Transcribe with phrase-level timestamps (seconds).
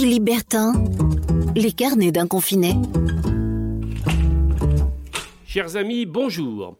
[0.00, 0.30] Philippe
[1.56, 2.74] les carnets d'un confiné.
[5.44, 6.76] Chers amis, bonjour.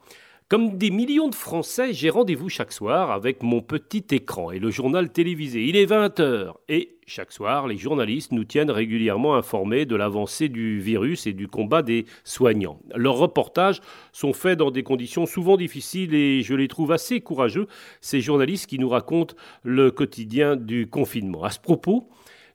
[0.49, 4.71] Comme des millions de Français, j'ai rendez-vous chaque soir avec mon petit écran et le
[4.71, 5.65] journal télévisé.
[5.65, 10.79] Il est 20h et chaque soir, les journalistes nous tiennent régulièrement informés de l'avancée du
[10.79, 12.79] virus et du combat des soignants.
[12.95, 13.81] Leurs reportages
[14.13, 17.67] sont faits dans des conditions souvent difficiles et je les trouve assez courageux,
[18.01, 21.43] ces journalistes qui nous racontent le quotidien du confinement.
[21.43, 22.09] À ce propos,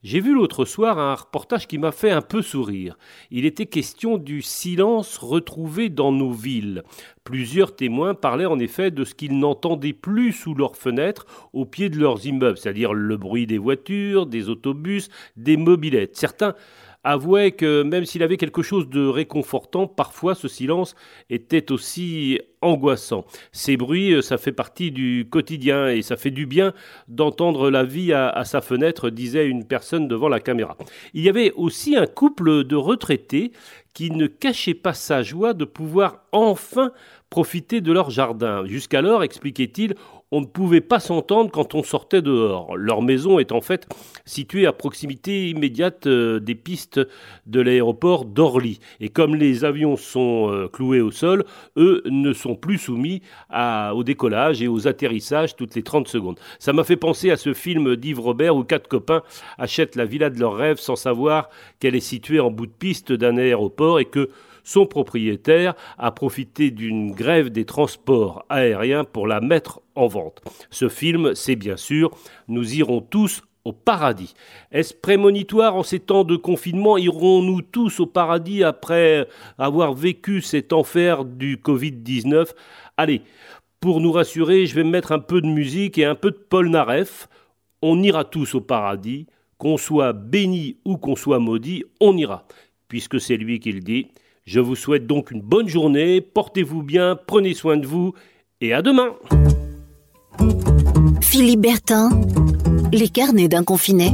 [0.04, 2.98] j'ai vu l'autre soir un reportage qui m'a fait un peu sourire.
[3.32, 6.84] Il était question du silence retrouvé dans nos villes.
[7.24, 11.90] Plusieurs témoins parlaient en effet de ce qu'ils n'entendaient plus sous leurs fenêtres au pied
[11.90, 16.18] de leurs immeubles, c'est-à-dire le bruit des voitures, des autobus, des mobilettes.
[16.18, 16.54] Certains
[17.04, 20.96] avouait que même s'il avait quelque chose de réconfortant, parfois ce silence
[21.30, 23.26] était aussi angoissant.
[23.52, 26.74] Ces bruits, euh, ça fait partie du quotidien et ça fait du bien
[27.08, 30.78] d'entendre la vie à, sa fenêtre, disait une personne devant la caméra.
[31.14, 33.52] Il y avait aussi un couple de retraités
[33.94, 36.92] qui ne cachait pas sa joie de pouvoir enfin
[37.30, 38.66] profiter de leur jardin.
[38.66, 39.96] Jusqu'alors, expliquait-il,
[40.34, 42.76] on ne pouvait pas s'entendre quand on sortait dehors.
[42.76, 43.88] Leur maison est en fait
[44.26, 47.00] située à proximité immédiate euh, des pistes
[47.46, 48.80] de l'aéroport d'Orly.
[49.00, 51.46] Et comme les avions sont euh, cloués au sol,
[51.78, 56.40] eux ne sont plus soumis au décollage et aux atterrissages toutes les 30 secondes.
[56.58, 59.22] Ça m'a fait penser à ce film d'Yves Robert où quatre copains
[59.60, 63.12] achètent la villa de leurs rêves sans savoir qu'elle est située en bout de piste
[63.12, 64.30] d'un aéroport et que
[64.64, 70.42] son propriétaire a profité d'une grève des transports aériens pour la mettre en vente.
[70.70, 72.12] Ce film, c'est bien sûr
[72.48, 74.34] Nous irons tous au paradis.
[74.72, 76.98] Est-ce prémonitoire en ces temps de confinement?
[76.98, 82.50] Irons-nous tous au paradis après avoir vécu cet enfer du Covid-19
[82.98, 83.22] Allez,
[83.80, 86.70] pour nous rassurer, je vais mettre un peu de musique et un peu de Paul
[86.70, 87.28] Naref.
[87.82, 92.46] On ira tous au paradis, qu'on soit béni ou qu'on soit maudit, on ira,
[92.88, 94.08] puisque c'est lui qui le dit.
[94.46, 98.14] Je vous souhaite donc une bonne journée, portez-vous bien, prenez soin de vous
[98.60, 99.16] et à demain.
[101.22, 102.10] Philippe Bertin,
[102.92, 104.12] les carnets d'un confiné.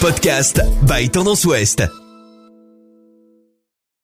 [0.00, 1.82] Podcast by Tendance Ouest.